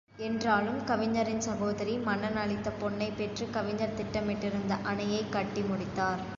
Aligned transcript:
என்றாலும், 0.17 0.83
கவிஞரின் 0.83 1.41
சகோதரி, 1.41 1.97
மன்னன் 1.97 2.35
அளித்த 2.35 2.71
பொன்னைப் 2.81 3.17
பெற்றுக் 3.17 3.53
கவிஞர் 3.53 3.97
திட்டமிட்டிருந்த 3.97 4.77
அணையைக் 4.83 5.31
கட்டி 5.31 5.61
முடித்தார். 5.61 6.21